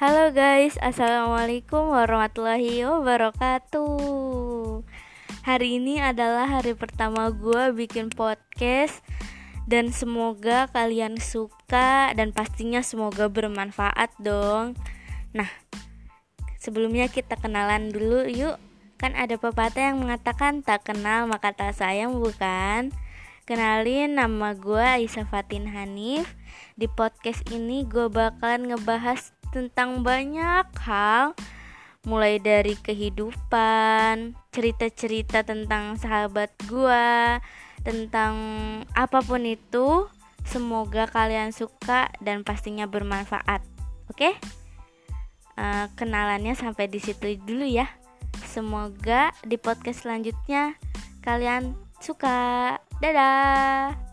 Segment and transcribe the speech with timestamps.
[0.00, 4.80] Halo guys, assalamualaikum warahmatullahi wabarakatuh.
[5.44, 9.04] Hari ini adalah hari pertama gue bikin podcast,
[9.68, 14.72] dan semoga kalian suka, dan pastinya semoga bermanfaat dong.
[15.36, 15.52] Nah,
[16.56, 18.56] sebelumnya kita kenalan dulu yuk.
[18.96, 22.88] Kan ada pepatah yang mengatakan tak kenal maka tak sayang, bukan?
[23.44, 26.38] Kenalin nama gue Aisyah Fatin Hanif
[26.78, 31.34] Di podcast ini gue bakalan ngebahas tentang banyak hal
[32.08, 37.38] Mulai dari kehidupan, cerita-cerita tentang sahabat gue
[37.84, 38.34] Tentang
[38.96, 40.08] apa pun itu
[40.48, 43.60] Semoga kalian suka dan pastinya bermanfaat
[44.08, 44.32] Oke?
[45.60, 47.86] Uh, kenalannya sampai di situ dulu ya
[48.48, 50.80] Semoga di podcast selanjutnya
[51.20, 52.76] kalian suka.
[53.00, 54.09] Dadah.